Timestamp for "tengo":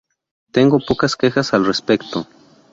0.51-0.79